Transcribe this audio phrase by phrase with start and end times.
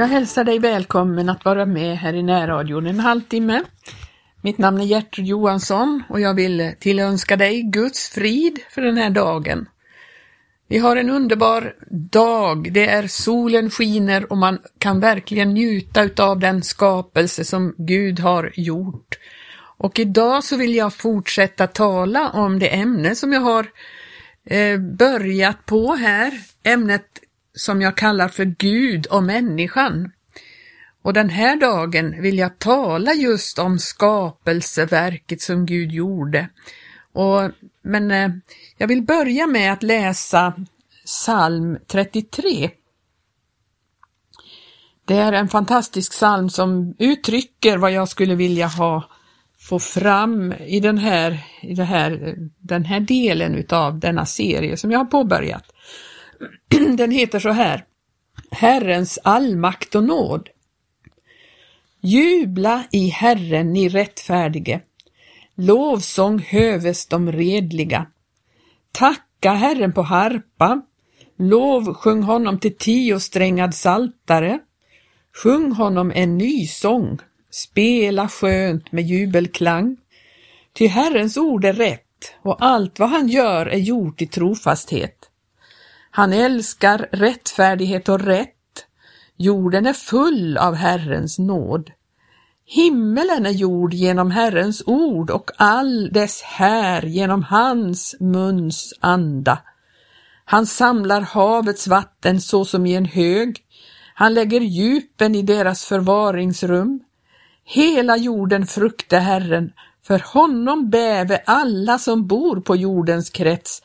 [0.00, 3.62] Jag hälsar dig välkommen att vara med här i närradion en halvtimme.
[4.42, 9.10] Mitt namn är Gertrud Johansson och jag vill tillönska dig Guds frid för den här
[9.10, 9.68] dagen.
[10.68, 16.38] Vi har en underbar dag, det är solen skiner och man kan verkligen njuta utav
[16.38, 19.18] den skapelse som Gud har gjort.
[19.78, 23.66] Och idag så vill jag fortsätta tala om det ämne som jag har
[24.44, 26.32] eh, börjat på här,
[26.62, 27.20] ämnet
[27.54, 30.12] som jag kallar för Gud och människan.
[31.02, 36.48] Och den här dagen vill jag tala just om skapelseverket som Gud gjorde.
[37.12, 37.50] Och,
[37.82, 38.30] men eh,
[38.76, 40.54] jag vill börja med att läsa
[41.04, 42.70] psalm 33.
[45.04, 49.10] Det är en fantastisk psalm som uttrycker vad jag skulle vilja ha
[49.60, 54.90] få fram i den här, i det här, den här delen utav denna serie som
[54.90, 55.64] jag har påbörjat.
[56.96, 57.84] Den heter så här
[58.50, 60.48] Herrens allmakt och nåd.
[62.00, 64.80] Jubla i Herren, ni rättfärdige.
[65.54, 68.06] Lovsång höves de redliga.
[68.92, 70.82] Tacka Herren på harpa.
[71.36, 74.58] Lov sjung honom till tiosträngad saltare.
[75.42, 77.18] Sjung honom en ny sång.
[77.50, 79.96] Spela skönt med jubelklang.
[80.72, 85.29] Ty Herrens ord är rätt och allt vad han gör är gjort i trofasthet.
[86.10, 88.86] Han älskar rättfärdighet och rätt.
[89.36, 91.90] Jorden är full av Herrens nåd.
[92.66, 99.58] Himmelen är gjord genom Herrens ord och all dess här genom hans muns anda.
[100.44, 103.58] Han samlar havets vatten såsom i en hög.
[104.14, 107.00] Han lägger djupen i deras förvaringsrum.
[107.64, 109.72] Hela jorden frukte Herren,
[110.02, 113.82] för honom bäve alla som bor på jordens krets,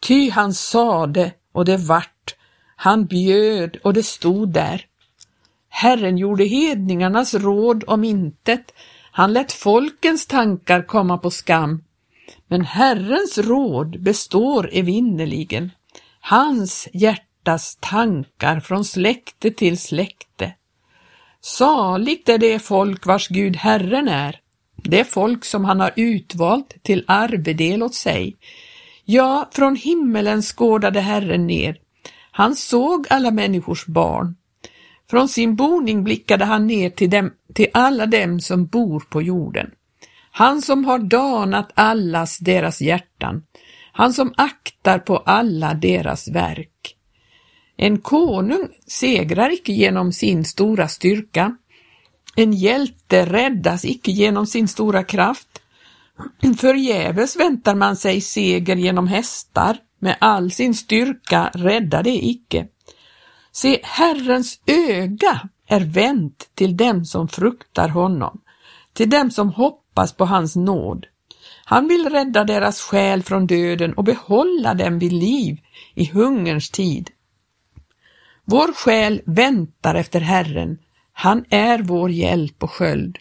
[0.00, 2.34] ty han sade och det vart,
[2.76, 4.86] han bjöd och det stod där.
[5.68, 8.72] Herren gjorde hedningarnas råd om intet,
[9.12, 11.84] han lät folkens tankar komma på skam.
[12.48, 15.70] Men Herrens råd består evinnerligen,
[16.20, 20.52] hans hjärtas tankar från släkte till släkte.
[21.40, 24.40] Saligt är det folk vars Gud Herren är,
[24.76, 28.36] det folk som han har utvalt till arvedel åt sig.
[29.08, 31.76] Ja, från himmelen skådade Herren ner.
[32.30, 34.36] Han såg alla människors barn.
[35.10, 39.70] Från sin boning blickade han ner till, dem, till alla dem som bor på jorden.
[40.30, 43.42] Han som har danat allas deras hjärtan,
[43.92, 46.96] han som aktar på alla deras verk.
[47.76, 51.56] En konung segrar icke genom sin stora styrka.
[52.36, 55.48] En hjälte räddas icke genom sin stora kraft.
[56.58, 62.66] Förgäves väntar man sig seger genom hästar, med all sin styrka rädda det icke.
[63.52, 68.40] Se, Herrens öga är vänt till dem som fruktar honom,
[68.92, 71.06] till dem som hoppas på hans nåd.
[71.64, 75.58] Han vill rädda deras själ från döden och behålla dem vid liv
[75.94, 77.10] i hungerns tid.
[78.44, 80.78] Vår själ väntar efter Herren,
[81.12, 83.18] han är vår hjälp och sköld.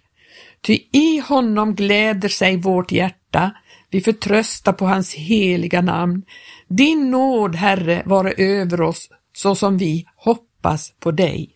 [0.66, 3.52] Ty i honom gläder sig vårt hjärta,
[3.90, 6.24] vi förtröstar på hans heliga namn.
[6.68, 11.52] Din nåd, Herre, vare över oss så som vi hoppas på dig.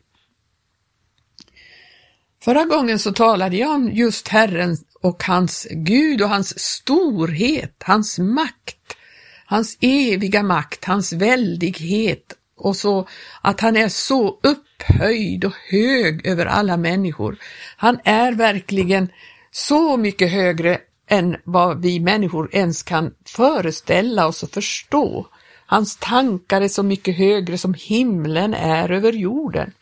[2.44, 8.20] Förra gången så talade jag om just Herren och hans Gud och hans storhet, hans
[8.20, 8.96] makt,
[9.46, 13.08] hans eviga makt, hans väldighet och så
[13.42, 17.38] att han är så upphöjd och hög över alla människor.
[17.78, 19.10] Han är verkligen
[19.52, 25.28] så mycket högre än vad vi människor ens kan föreställa oss och förstå.
[25.66, 29.74] Hans tankar är så mycket högre som himlen är över jorden.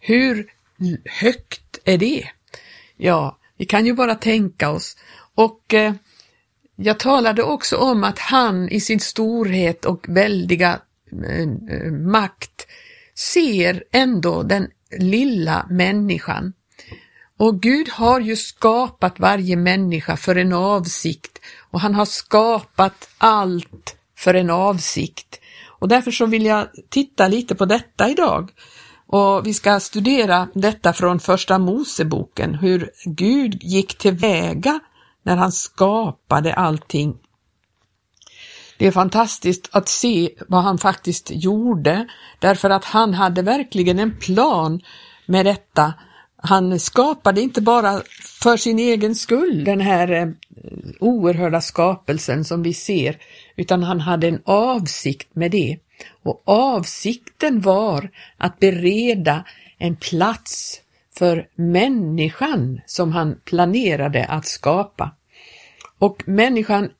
[0.00, 0.46] Hur
[1.04, 2.28] högt är det?
[2.96, 4.96] Ja, vi kan ju bara tänka oss.
[5.34, 5.92] Och eh,
[6.76, 10.80] jag talade också om att han i sin storhet och väldiga
[11.12, 12.66] Eh, eh, makt
[13.14, 14.68] ser ändå den
[14.98, 16.52] lilla människan.
[17.38, 21.38] Och Gud har ju skapat varje människa för en avsikt
[21.70, 25.40] och han har skapat allt för en avsikt.
[25.80, 28.50] Och därför så vill jag titta lite på detta idag.
[29.06, 34.80] Och vi ska studera detta från första Moseboken, hur Gud gick tillväga
[35.22, 37.16] när han skapade allting.
[38.78, 42.06] Det är fantastiskt att se vad han faktiskt gjorde,
[42.38, 44.80] därför att han hade verkligen en plan
[45.26, 45.94] med detta.
[46.36, 48.02] Han skapade inte bara
[48.40, 50.28] för sin egen skull den här eh,
[51.00, 53.16] oerhörda skapelsen som vi ser,
[53.56, 55.78] utan han hade en avsikt med det.
[56.22, 59.44] Och avsikten var att bereda
[59.78, 60.80] en plats
[61.18, 65.10] för människan som han planerade att skapa.
[65.98, 66.90] Och människan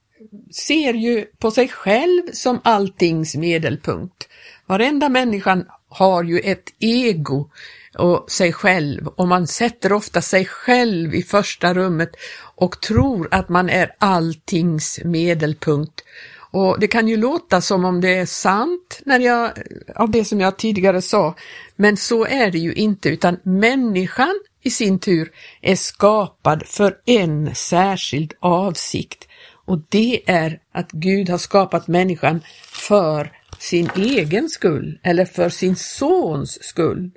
[0.52, 4.28] ser ju på sig själv som alltings medelpunkt.
[4.66, 7.50] Varenda människan har ju ett ego
[7.98, 12.10] och sig själv och man sätter ofta sig själv i första rummet
[12.54, 16.04] och tror att man är alltings medelpunkt.
[16.50, 19.50] Och det kan ju låta som om det är sant när jag,
[19.94, 21.34] av det som jag tidigare sa,
[21.76, 25.30] men så är det ju inte utan människan i sin tur
[25.60, 29.27] är skapad för en särskild avsikt
[29.68, 35.76] och det är att Gud har skapat människan för sin egen skull eller för sin
[35.76, 37.10] sons skull.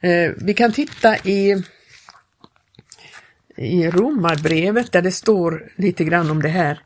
[0.00, 1.62] Eh, vi kan titta i,
[3.56, 6.80] i Romarbrevet där det står lite grann om det här.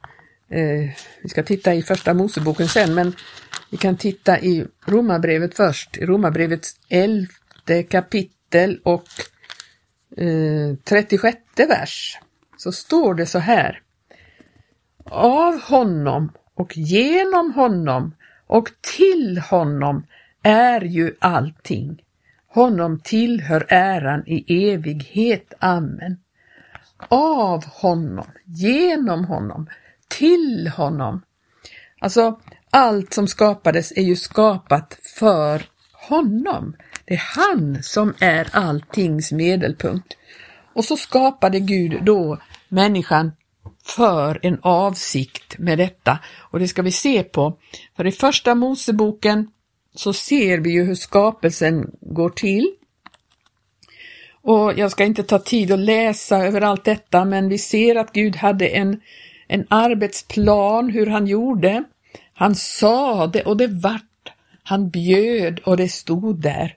[0.50, 0.91] Eh,
[1.23, 3.12] vi ska titta i första Moseboken sen, men
[3.70, 9.09] vi kan titta i Romarbrevet först, i Romarbrevets elfte kapitel och
[10.17, 12.19] eh, 36 vers.
[12.56, 13.82] Så står det så här.
[15.10, 18.14] Av honom och genom honom
[18.46, 20.06] och till honom
[20.43, 22.02] är ju allting.
[22.49, 25.52] Honom tillhör äran i evighet.
[25.58, 26.19] Amen.
[27.08, 29.66] Av honom, genom honom,
[30.08, 31.22] till honom.
[32.00, 32.40] Alltså,
[32.70, 35.62] allt som skapades är ju skapat för
[35.93, 36.76] honom.
[37.05, 40.16] Det är han som är alltings medelpunkt.
[40.72, 42.38] Och så skapade Gud då
[42.69, 43.32] människan
[43.85, 47.59] för en avsikt med detta och det ska vi se på.
[47.97, 49.50] För i första Moseboken
[49.94, 52.73] så ser vi ju hur skapelsen går till.
[54.43, 58.12] Och jag ska inte ta tid att läsa över allt detta men vi ser att
[58.12, 59.00] Gud hade en,
[59.49, 61.85] en arbetsplan hur han gjorde.
[62.35, 64.32] Han sade och det vart.
[64.62, 66.75] Han bjöd och det stod där.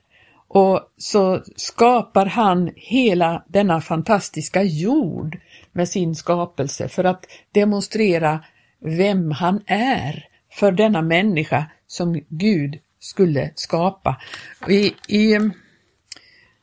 [0.48, 5.38] Och så skapar han hela denna fantastiska jord
[5.72, 8.44] med sin skapelse för att demonstrera
[8.80, 14.20] vem han är för denna människa som Gud skulle skapa.
[14.68, 15.52] I, i ehm,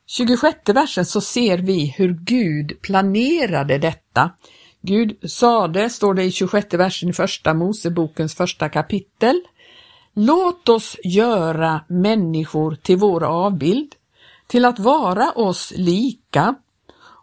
[0.08, 4.32] 26 versen så ser vi hur Gud planerade detta.
[4.82, 9.42] Gud sade, står det i 26 versen i första Mosebokens första kapitel,
[10.14, 13.96] Låt oss göra människor till vår avbild,
[14.48, 16.56] till att vara oss lika,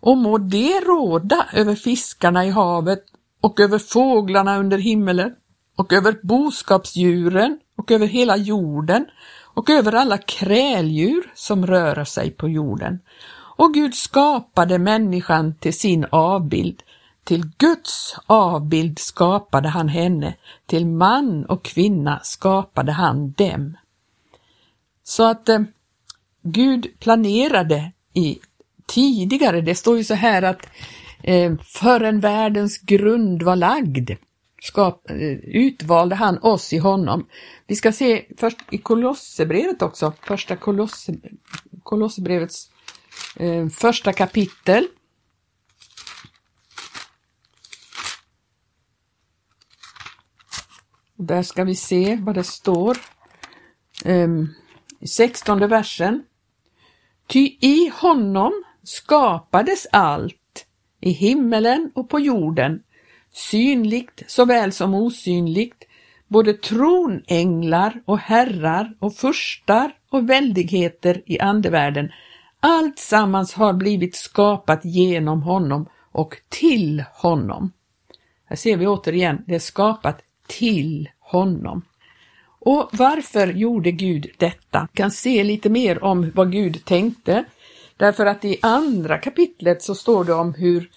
[0.01, 3.05] och må det råda över fiskarna i havet
[3.41, 5.35] och över fåglarna under himmelen
[5.77, 9.07] och över boskapsdjuren och över hela jorden
[9.55, 12.99] och över alla kräldjur som rör sig på jorden.
[13.57, 16.83] Och Gud skapade människan till sin avbild.
[17.25, 20.35] Till Guds avbild skapade han henne,
[20.67, 23.77] till man och kvinna skapade han dem.
[25.05, 25.61] Så att eh,
[26.43, 28.39] Gud planerade i
[28.87, 30.69] tidigare, det står ju så här att
[31.23, 34.11] eh, förrän världens grund var lagd
[34.63, 37.27] skap, eh, utvalde han oss i honom.
[37.67, 41.15] Vi ska se först i Kolosserbrevet också, första Kolosse,
[41.83, 42.71] Kolosserbrevets
[43.37, 44.89] eh, första kapitel.
[51.19, 52.99] Där ska vi se vad det står.
[54.05, 54.55] Ehm, um,
[55.07, 56.25] 16 versen.
[57.27, 60.67] Ty i honom skapades allt,
[61.01, 62.83] i himmelen och på jorden,
[63.33, 65.85] synligt såväl som osynligt,
[66.29, 72.13] både tronänglar och herrar och furstar och väldigheter i andevärlden.
[72.61, 77.73] Allt sammans har blivit skapat genom honom och till honom.
[78.45, 81.83] Här ser vi återigen, det är skapat till honom.
[82.59, 84.89] Och varför gjorde Gud detta?
[84.93, 87.45] Vi kan se lite mer om vad Gud tänkte.
[87.97, 90.91] Därför att i andra kapitlet så står det om hur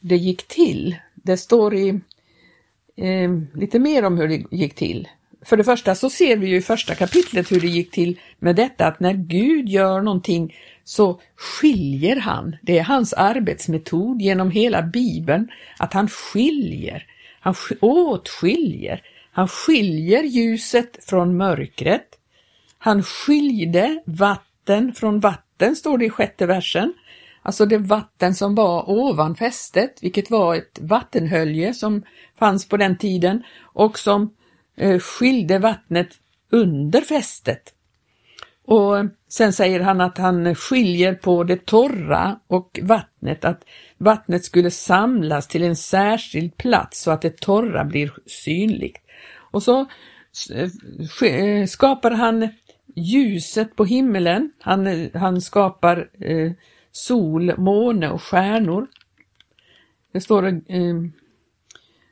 [0.00, 0.96] det gick till.
[1.14, 1.88] Det står i
[2.96, 5.08] eh, lite mer om hur det gick till.
[5.44, 8.56] För det första så ser vi ju i första kapitlet hur det gick till med
[8.56, 10.54] detta att när Gud gör någonting
[10.84, 12.56] så skiljer han.
[12.62, 17.06] Det är hans arbetsmetod genom hela Bibeln, att han skiljer,
[17.40, 19.02] han åtskiljer,
[19.32, 22.06] han skiljer ljuset från mörkret.
[22.78, 26.94] Han skilde vatten från vatten, står det i sjätte versen.
[27.42, 32.02] Alltså det vatten som var ovan fästet, vilket var ett vattenhölje som
[32.38, 34.34] fanns på den tiden och som
[34.76, 36.08] eh, skilde vattnet
[36.50, 37.74] under fästet.
[38.64, 38.96] Och
[39.28, 43.64] sen säger han att han skiljer på det torra och vattnet, att
[43.98, 48.98] vattnet skulle samlas till en särskild plats så att det torra blir synligt.
[49.32, 49.86] Och så
[50.54, 52.48] eh, eh, skapar han
[52.96, 54.52] ljuset på himmelen.
[54.60, 56.52] Han, han skapar eh,
[56.92, 58.86] sol, måne och stjärnor.
[60.12, 60.94] Det står eh,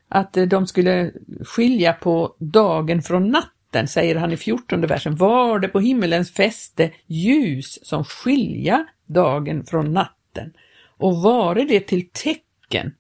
[0.08, 1.12] att de skulle
[1.44, 5.16] skilja på dagen från natten, säger han i fjortonde versen.
[5.16, 10.52] Var det på himmelens fäste ljus som skilja dagen från natten
[10.99, 12.94] och vare det till tecken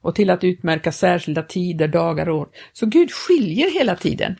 [0.00, 2.48] och till att utmärka särskilda tider, dagar och år.
[2.72, 4.36] Så Gud skiljer hela tiden.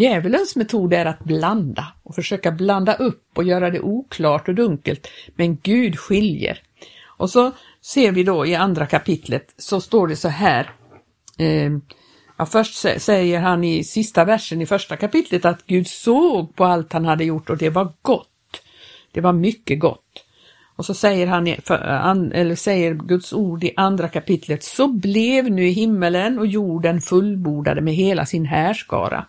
[0.00, 5.08] Djävulens metod är att blanda och försöka blanda upp och göra det oklart och dunkelt,
[5.36, 6.62] men Gud skiljer.
[7.04, 7.52] Och så
[7.82, 10.70] ser vi då i andra kapitlet så står det så här.
[11.38, 11.70] Eh,
[12.38, 16.92] ja, först säger han i sista versen i första kapitlet att Gud såg på allt
[16.92, 18.62] han hade gjort och det var gott.
[19.12, 20.24] Det var mycket gott.
[20.76, 25.62] Och så säger han, eh, eller säger Guds ord i andra kapitlet, så blev nu
[25.62, 29.26] himmelen och jorden fullbordade med hela sin härskara.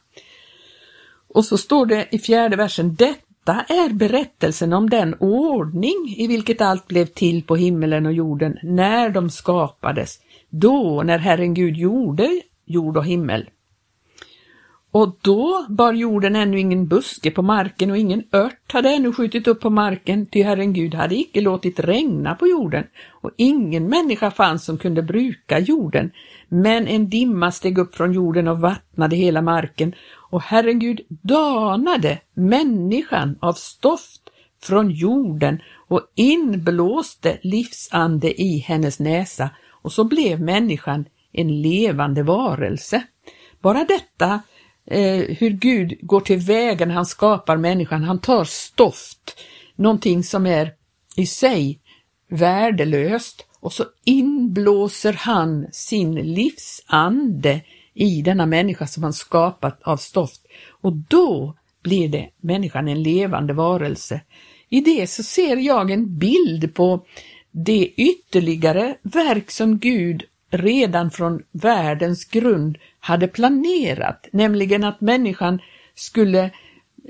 [1.34, 6.62] Och så står det i fjärde versen, detta är berättelsen om den ordning i vilket
[6.62, 10.20] allt blev till på himmelen och jorden när de skapades,
[10.50, 13.50] då när Herren Gud gjorde jord och himmel.
[14.94, 19.48] Och då bar jorden ännu ingen buske på marken och ingen ört hade ännu skjutit
[19.48, 24.32] upp på marken, ty Herren Gud hade icke låtit regna på jorden och ingen människa
[24.32, 26.12] fanns som kunde bruka jorden.
[26.50, 29.96] Men en dimma steg upp från jorden och vattnade hela marken
[30.32, 34.22] och Herren Gud danade människan av stoft
[34.62, 43.04] från jorden och inblåste livsande i hennes näsa och så blev människan en levande varelse.
[43.62, 44.42] Bara detta
[44.86, 48.04] eh, hur Gud går till vägen när han skapar människan.
[48.04, 49.40] Han tar stoft,
[49.76, 50.74] någonting som är
[51.16, 51.80] i sig
[52.30, 57.62] värdelöst och så inblåser han sin livsande
[57.94, 60.42] i denna människa som han skapat av stoft.
[60.70, 64.22] Och då blir det människan en levande varelse.
[64.70, 67.06] I det så ser jag en bild på
[67.52, 75.60] det ytterligare verk som Gud redan från världens grund hade planerat, nämligen att människan
[75.96, 76.52] skulle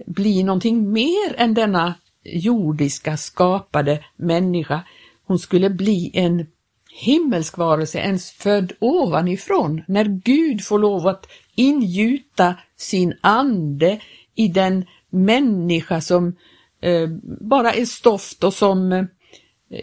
[0.06, 4.82] bli någonting mer än denna jordiska skapade människa.
[5.26, 6.48] Hon skulle bli en
[6.94, 14.00] himmelsk varelse, ens född ovanifrån, när Gud får lov att ingjuta sin ande
[14.36, 16.36] i den människa som
[16.82, 17.10] eh,
[17.42, 19.06] bara är stoft och som eh,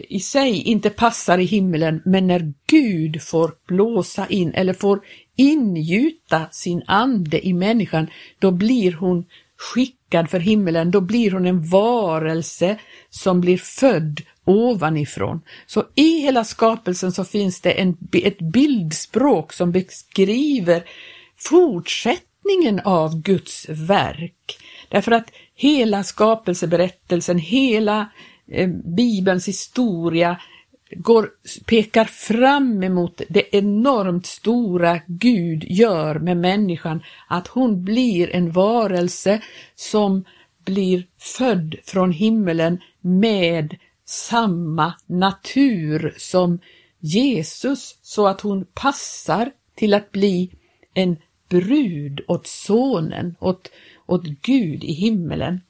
[0.09, 5.01] i sig inte passar i himlen, men när Gud får blåsa in eller får
[5.35, 8.07] ingjuta sin ande i människan,
[8.39, 9.25] då blir hon
[9.57, 15.41] skickad för himlen, då blir hon en varelse som blir född ovanifrån.
[15.65, 20.83] Så i hela skapelsen så finns det en, ett bildspråk som beskriver
[21.37, 24.57] fortsättningen av Guds verk.
[24.89, 28.09] Därför att hela skapelseberättelsen, hela
[28.51, 30.41] eh, Bibelns historia
[30.91, 31.29] går,
[31.65, 39.41] pekar fram emot det enormt stora Gud gör med människan, att hon blir en varelse
[39.75, 40.25] som
[40.65, 43.75] blir född från himmelen med
[44.09, 46.59] samma natur som
[46.99, 50.51] Jesus så att hon passar till att bli
[50.93, 51.17] en
[51.49, 53.71] brud åt sonen, åt,
[54.05, 55.61] åt Gud i himmelen.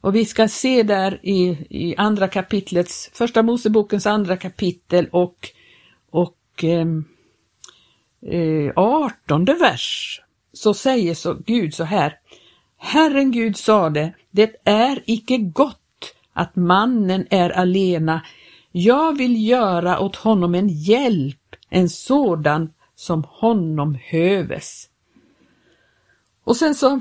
[0.00, 5.50] Och vi ska se där i, i andra kapitlets, första Mosebokens andra kapitel och,
[6.10, 7.04] och ehm,
[8.26, 10.20] eh, artonde vers,
[10.52, 12.18] så säger så Gud så här,
[12.76, 15.80] Herren Gud sade, det är icke gott
[16.36, 18.22] att mannen är alena.
[18.72, 24.88] Jag vill göra åt honom en hjälp, en sådan som honom höves.
[26.44, 27.00] Och sen så,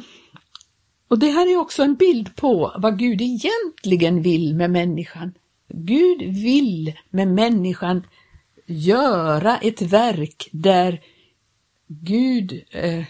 [1.08, 5.34] och det här är också en bild på vad Gud egentligen vill med människan.
[5.68, 8.08] Gud vill med människan
[8.66, 11.02] göra ett verk där
[11.88, 13.06] Gud eh,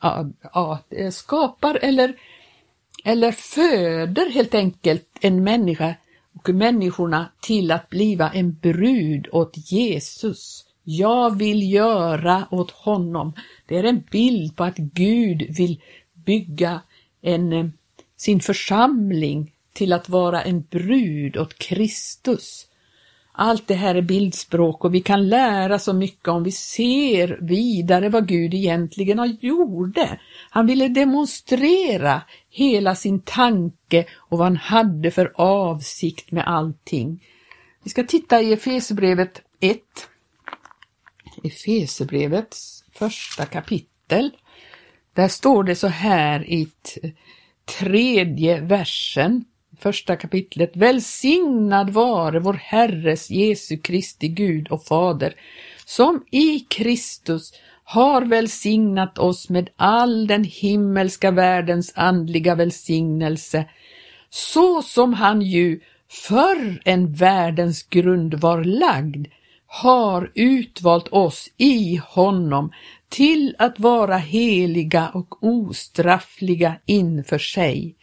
[0.00, 2.16] ja, ja, eh, skapar eller
[3.02, 5.94] eller föder helt enkelt en människa
[6.34, 10.64] och människorna till att bliva en brud åt Jesus.
[10.84, 13.32] Jag vill göra åt honom.
[13.66, 15.80] Det är en bild på att Gud vill
[16.14, 16.80] bygga
[17.22, 17.66] en, eh,
[18.16, 22.66] sin församling till att vara en brud åt Kristus.
[23.34, 28.08] Allt det här är bildspråk och vi kan lära så mycket om vi ser vidare
[28.08, 30.20] vad Gud egentligen har gjorde.
[30.50, 37.24] Han ville demonstrera hela sin tanke och vad han hade för avsikt med allting.
[37.82, 39.80] Vi ska titta i Efesebrevet 1.
[41.44, 44.30] Efesebrevets första kapitel.
[45.14, 46.68] Där står det så här i
[47.64, 49.44] tredje versen,
[49.82, 50.76] första kapitlet.
[50.76, 55.34] Välsignad vare vår Herres Jesu Kristi Gud och Fader,
[55.86, 57.52] som i Kristus
[57.84, 63.64] har välsignat oss med all den himmelska världens andliga välsignelse,
[64.30, 65.80] så som han ju
[66.28, 69.26] förr än världens grund var lagd
[69.66, 72.72] har utvalt oss i honom
[73.08, 77.96] till att vara heliga och ostraffliga inför sig.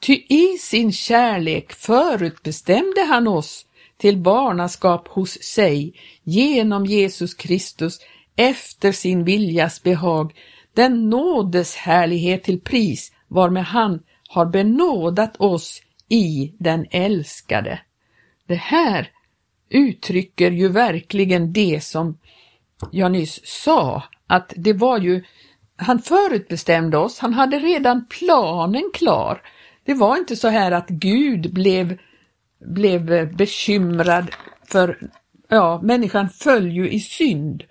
[0.00, 7.98] Ty i sin kärlek förutbestämde han oss till barnaskap hos sig genom Jesus Kristus
[8.36, 10.34] efter sin viljas behag,
[10.74, 17.80] den nådes härlighet till pris varmed han har benådat oss i den älskade.
[18.46, 19.10] Det här
[19.68, 22.18] uttrycker ju verkligen det som
[22.92, 25.24] jag nyss sa, att det var ju,
[25.76, 29.42] han förutbestämde oss, han hade redan planen klar.
[29.88, 31.98] Det var inte så här att Gud blev,
[32.60, 34.30] blev bekymrad
[34.64, 34.98] för,
[35.48, 37.64] ja, människan föll ju i synd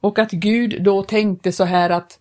[0.00, 2.18] och att Gud då tänkte så här att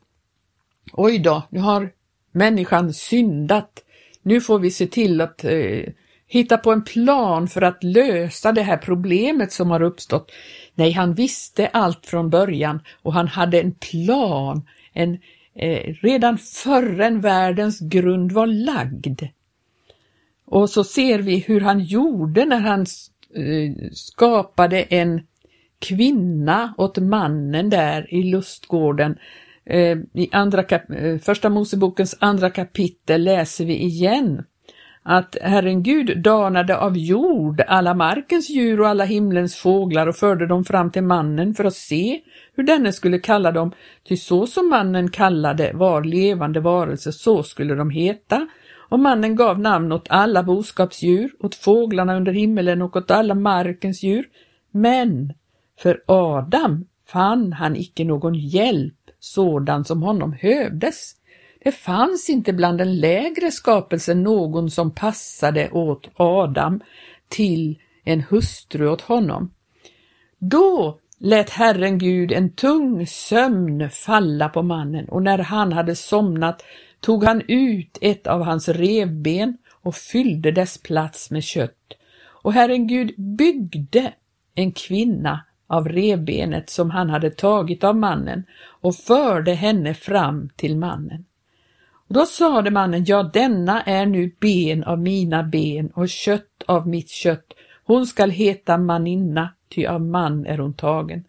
[0.94, 1.92] oj då, nu har
[2.32, 3.84] människan syndat,
[4.22, 5.84] nu får vi se till att eh,
[6.28, 10.32] hitta på en plan för att lösa det här problemet som har uppstått.
[10.76, 14.62] Nej, han visste allt från början och han hade en plan,
[14.94, 15.20] en,
[15.56, 19.22] eh, redan förrän världens grund var lagd.
[20.52, 22.80] Och så ser vi hur han gjorde när han
[23.36, 25.22] eh, skapade en
[25.80, 29.18] kvinna åt mannen där i lustgården.
[29.66, 34.44] Eh, I andra kap eh, första Mosebokens andra kapitel läser vi igen
[35.04, 40.48] att Herren Gud danade av jord alla markens djur och alla himlens fåglar och förde
[40.48, 42.22] dem fram till mannen för att se
[42.56, 43.72] hur denne skulle kalla dem,
[44.08, 48.48] ty så som mannen kallade var levande varelse, så skulle de heta.
[48.92, 54.04] Och mannen gav namn åt alla boskapsdjur, åt fåglarna under himmelen och åt alla markens
[54.04, 54.30] djur.
[54.72, 55.34] Men
[55.80, 61.16] för Adam fann han icke någon hjälp sådan som honom hövdes.
[61.64, 66.80] Det fanns inte bland den lägre skapelsen någon som passade åt Adam
[67.28, 69.52] till en hustru åt honom.
[70.40, 76.64] Då lät Herren Gud en tung sömn falla på mannen och när han hade somnat
[77.02, 81.94] tog han ut ett av hans revben och fyllde dess plats med kött.
[82.24, 84.14] Och Herren Gud byggde
[84.56, 90.78] en kvinna av revbenet som han hade tagit av mannen och förde henne fram till
[90.78, 91.26] mannen.
[92.08, 96.88] Och då sade mannen, ja denna är nu ben av mina ben och kött av
[96.88, 97.54] mitt kött.
[97.84, 101.24] Hon skall heta maninna, ty av man är hon tagen.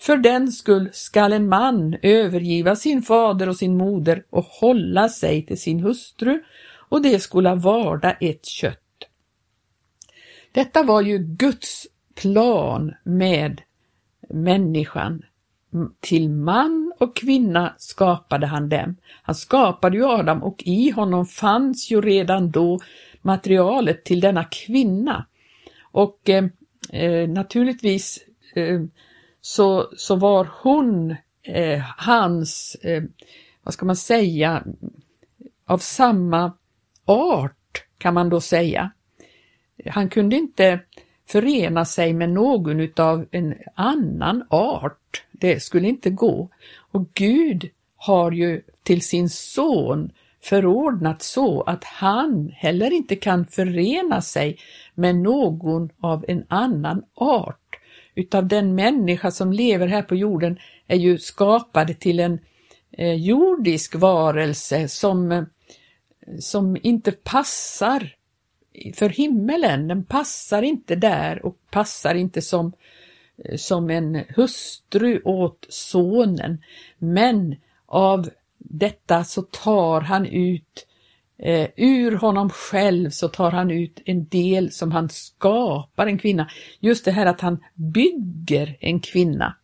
[0.00, 5.46] För den skull skall en man övergiva sin fader och sin moder och hålla sig
[5.46, 6.42] till sin hustru
[6.88, 8.78] och det skola varda ett kött.
[10.52, 13.60] Detta var ju Guds plan med
[14.28, 15.22] människan.
[16.00, 18.96] Till man och kvinna skapade han dem.
[19.22, 22.78] Han skapade ju Adam och i honom fanns ju redan då
[23.22, 25.26] materialet till denna kvinna.
[25.82, 26.44] Och eh,
[26.92, 28.18] eh naturligtvis
[28.54, 28.80] eh,
[29.40, 33.02] så, så var hon eh, hans, eh,
[33.62, 34.64] vad ska man säga,
[35.66, 36.52] av samma
[37.04, 38.90] art kan man då säga.
[39.86, 40.80] Han kunde inte
[41.28, 45.24] förena sig med någon utav en annan art.
[45.32, 46.48] Det skulle inte gå.
[46.90, 50.10] Och Gud har ju till sin son
[50.42, 54.58] förordnat så att han heller inte kan förena sig
[54.94, 57.67] med någon av en annan art.
[58.18, 62.38] Utav den människa som lever här på jorden är ju skapad till en
[62.90, 65.44] eh, jordisk varelse som, eh,
[66.40, 68.14] som inte passar
[68.94, 72.72] för himmelen, den passar inte där och passar inte som,
[73.44, 76.62] eh, som en hustru åt sonen.
[76.98, 80.86] Men av detta så tar han ut,
[81.38, 86.50] eh, ur honom själv så tar han ut en del som han skapar en kvinna.
[86.80, 89.54] Just det här att han bygger en kvinna.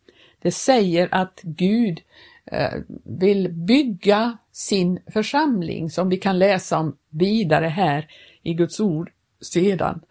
[0.41, 2.01] Det säger att Gud
[2.45, 8.07] eh, vill bygga sin församling som vi kan läsa om vidare här
[8.43, 9.11] i Guds ord
[9.41, 10.01] sedan.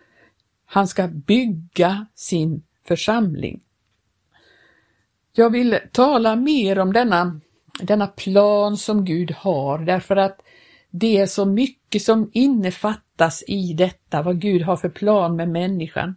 [0.66, 3.60] Han ska bygga sin församling.
[5.32, 7.40] Jag vill tala mer om denna,
[7.80, 10.43] denna plan som Gud har därför att
[10.96, 16.16] det är så mycket som innefattas i detta, vad Gud har för plan med människan.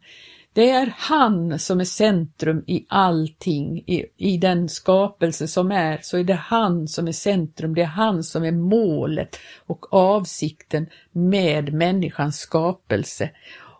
[0.54, 6.18] Det är han som är centrum i allting, i, i den skapelse som är, så
[6.18, 11.74] är det han som är centrum, det är han som är målet och avsikten med
[11.74, 13.30] människans skapelse.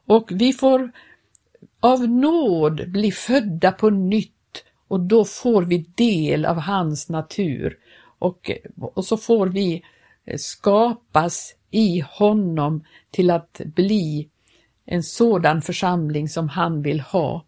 [0.06, 0.92] Och vi får
[1.80, 7.78] av nåd bli födda på nytt och då får vi del av hans natur
[8.20, 8.52] och,
[8.94, 9.84] och så får vi
[10.28, 14.30] Eh, skapas i honom till att bli
[14.86, 17.46] en sådan församling som han vill ha.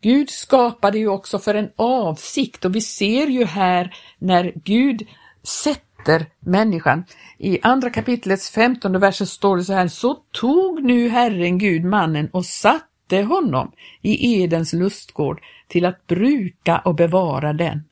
[0.00, 5.06] Gud skapade ju också för en avsikt och vi ser ju här när Gud
[5.42, 7.04] sätter människan.
[7.38, 12.28] I andra kapitlets femtonde versen står det så här, så tog nu Herren Gud mannen
[12.32, 17.84] och satte honom i Edens lustgård till att bruka och bevara den.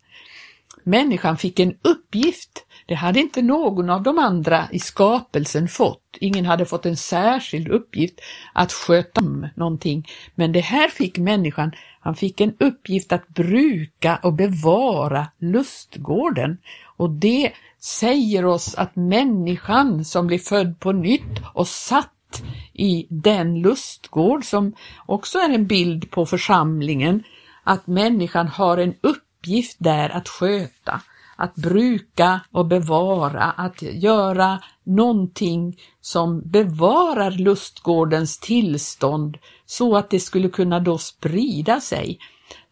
[0.91, 6.17] Människan fick en uppgift det hade inte någon av de andra i skapelsen fått.
[6.21, 8.21] Ingen hade fått en särskild uppgift
[8.53, 10.09] att sköta om någonting.
[10.35, 11.73] Men det här fick människan.
[12.01, 16.59] Han fick en uppgift att bruka och bevara lustgården.
[16.97, 23.61] Och det säger oss att människan som blir född på nytt och satt i den
[23.61, 24.73] lustgård som
[25.07, 27.23] också är en bild på församlingen,
[27.65, 31.01] att människan har en uppgift uppgift där att sköta
[31.37, 40.49] att bruka och bevara, att göra någonting som bevarar lustgårdens tillstånd så att det skulle
[40.49, 42.19] kunna då sprida sig.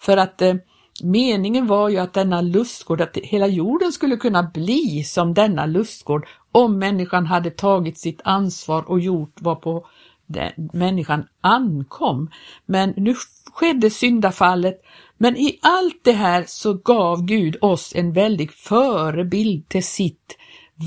[0.00, 0.54] För att eh,
[1.02, 6.26] meningen var ju att denna lustgård, att hela jorden skulle kunna bli som denna lustgård
[6.52, 9.86] om människan hade tagit sitt ansvar och gjort vad på
[10.28, 12.30] den, människan ankom.
[12.66, 13.14] Men nu
[13.54, 14.82] skedde syndafallet
[15.18, 20.36] men i allt det här så gav Gud oss en väldig förebild till sitt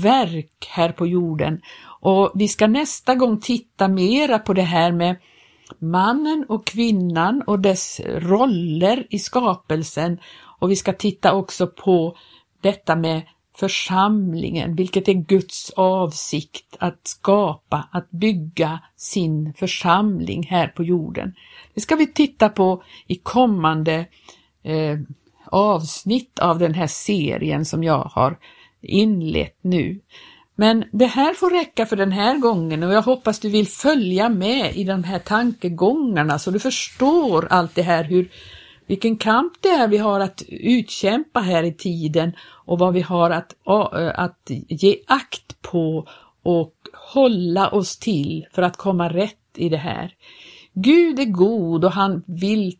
[0.02, 1.60] verk här på jorden.
[2.00, 5.16] Och vi ska nästa gång titta mera på det här med
[5.78, 10.18] mannen och kvinnan och dess roller i skapelsen.
[10.58, 12.16] Och vi ska titta också på
[12.60, 13.22] detta med
[13.54, 21.34] församlingen, vilket är Guds avsikt att skapa, att bygga sin församling här på jorden.
[21.74, 24.06] Det ska vi titta på i kommande
[24.62, 24.98] eh,
[25.44, 28.38] avsnitt av den här serien som jag har
[28.80, 30.00] inlett nu.
[30.54, 34.28] Men det här får räcka för den här gången och jag hoppas du vill följa
[34.28, 38.30] med i de här tankegångarna så du förstår allt det här, hur,
[38.86, 43.30] vilken kamp det är vi har att utkämpa här i tiden och vad vi har
[43.30, 43.54] att,
[44.14, 46.06] att ge akt på
[46.42, 50.14] och hålla oss till för att komma rätt i det här.
[50.72, 52.76] Gud är god och han vill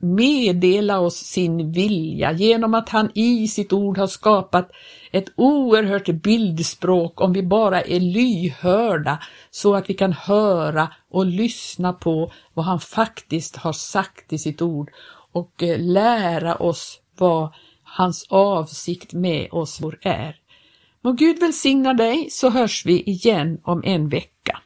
[0.00, 4.70] meddela oss sin vilja genom att han i sitt ord har skapat
[5.12, 9.18] ett oerhört bildspråk om vi bara är lyhörda
[9.50, 14.62] så att vi kan höra och lyssna på vad han faktiskt har sagt i sitt
[14.62, 14.90] ord
[15.32, 20.36] och eh, lära oss vad hans avsikt med oss är.
[21.02, 24.62] Må Gud välsigna dig så hörs vi igen om en vecka.